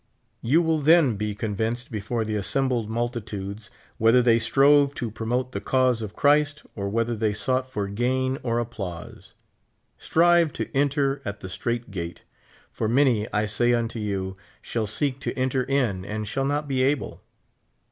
[0.41, 3.69] You will then be convinced before the assembled multitudes
[3.99, 8.39] whether they strove to promote the cause of Christ or whether they sought for gain
[8.41, 9.35] or applause,"
[9.99, 12.23] Strive to enter at the straight gate;
[12.71, 16.81] for many, I say unto you, shall seek to enter in and shall not be
[16.81, 17.21] able.